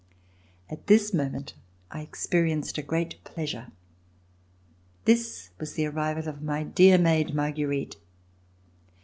[0.67, 1.53] At this moment
[1.91, 3.67] I experienced a great pleasure;
[5.05, 7.97] this was the arrival of my dear maid Marguerite.